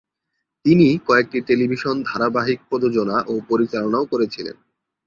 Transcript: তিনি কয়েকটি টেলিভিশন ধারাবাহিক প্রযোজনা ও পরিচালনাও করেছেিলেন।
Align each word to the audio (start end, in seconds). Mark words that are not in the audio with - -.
তিনি 0.65 0.87
কয়েকটি 1.07 1.39
টেলিভিশন 1.41 1.95
ধারাবাহিক 2.05 2.59
প্রযোজনা 2.69 3.17
ও 3.27 3.33
পরিচালনাও 3.49 4.05
করেছেিলেন। 4.05 4.55